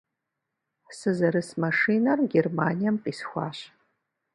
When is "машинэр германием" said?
1.63-2.95